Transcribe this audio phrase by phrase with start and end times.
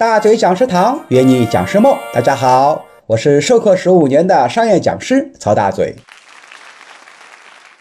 [0.00, 5.94] 大嘴讲师堂约你讲师梦，大家好，我是授课十五年的商业讲师曹大嘴。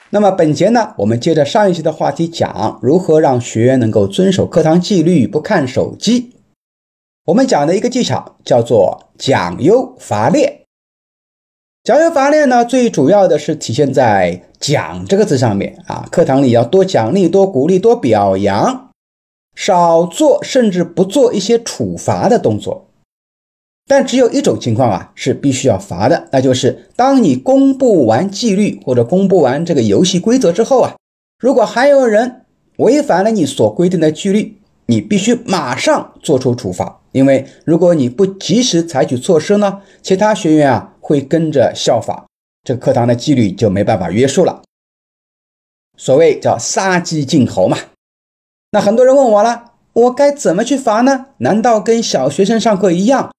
[0.09, 6.35] 那么本节呢，我们接着上一期的话题讲如何让学员能够遵守课堂纪律，不看手机。
[7.23, 10.65] 我们讲的一个技巧叫做讲优罚劣。
[11.85, 16.05] 讲优罚劣呢，最主要的是体现在“讲”这个字上面啊。
[16.11, 18.88] 课堂里要多奖励、多鼓励、多表扬，
[19.61, 22.87] 少做甚至不做一些处罚的动作。
[23.85, 30.95] 但只有一种情况啊，是必须要罚的，那就是当你公布完纪律或者公布完这个游戏规则之后啊，
[31.39, 32.45] 如果还有人
[32.77, 42.27] 违反了你所规定的纪律，你必须马上做出处罚，因为如果你不及时采取措施呢，其他学员啊会跟着效仿，
[42.63, 44.61] 这课堂的纪律就没办法约束了。
[45.97, 47.77] 所谓叫杀鸡儆猴嘛。
[48.71, 51.27] 那很多人问我了，我该怎么去罚呢？
[51.37, 53.31] 难道跟小学生上课一样？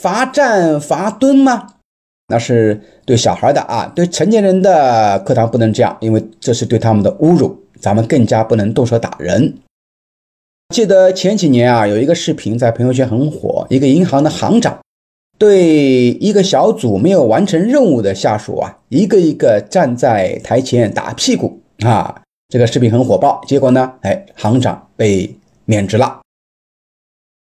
[0.00, 1.66] 罚站罚蹲吗？
[2.28, 7.64] 那是对小孩的啊，对成年人的课堂不能这样，因为这是对他们的侮辱。
[7.80, 9.58] 咱们更加不能动手打人。
[10.74, 14.78] 记得前几年啊，有一个视频在朋友圈很火，一个银行的行长
[15.38, 22.22] 对一个小组没有完成任务的下属啊，一个一个站在台前打屁股啊。
[22.48, 26.20] 这个视频很火爆，结果呢，哎，行长被免职了。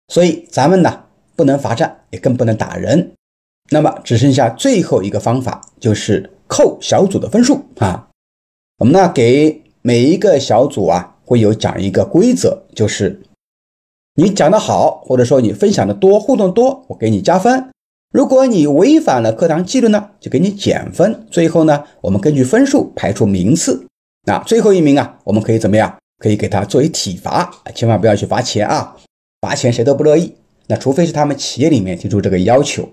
[0.08, 1.04] 所以咱们呢。
[1.40, 3.14] 不能罚站，也更不能打人，
[3.70, 8.10] 那么只剩下最后一个方法，就是扣小组的分数啊。
[8.80, 13.22] 我们呢给每一个小组啊会有讲一个规则，就是
[14.16, 17.70] 你讲的好，或者说你分享的多、互动多，我给你加分；
[18.12, 21.26] 如果你违反了课堂纪律呢，就给你减分。
[21.32, 23.88] 最后呢，我们根据分数排出名次。
[24.30, 25.92] 那最后一名啊，我们可以怎么样？
[26.20, 28.96] 可以给他作为体罚，千万不要去罚钱啊，
[29.42, 30.36] 罚钱谁都不乐意。
[30.68, 32.88] 那除非是他们企业里面提出这个要求，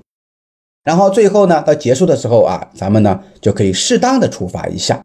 [0.82, 5.02] 然后最后呢，到结束的时候啊，咱们呢就可以适当的处罚一下。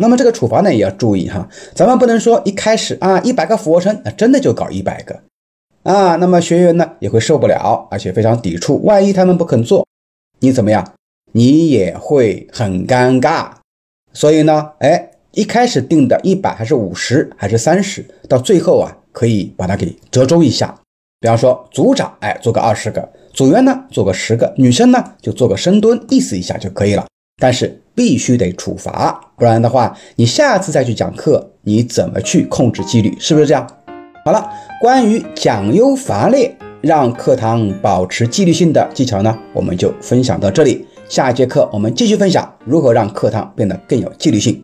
[0.00, 5.22] 那么这个处罚呢也要注意哈，咱们不能说一开始啊一百个俯卧撑，那真的就搞一百个
[5.84, 8.82] 啊，那么学员呢也会受不了，而且非常抵触。
[8.82, 9.86] 万一他们不肯做，
[10.40, 10.94] 你怎么样？
[11.30, 13.52] 你也会很尴尬。
[14.12, 20.74] 所以呢，哎，一开始定的一百还是五十还是三十，到最后啊可以把它给折中一下。
[21.20, 27.06] 比方说，组长哎做个二十个，组员呢做个十个，女生呢就做个深蹲，意思一下就可以了。
[27.40, 33.16] 但是必须得处罚，不然的话，你下次再去讲课，你怎么去控制纪律？
[33.20, 33.64] 是不是这样？
[34.24, 34.44] 好了，
[34.80, 40.84] 关于讲优罚劣，让课堂保持纪律性的技巧呢，我们就分享到这里。
[41.08, 44.60] 下一节课我们继续分享如何让课堂变得更有纪律性。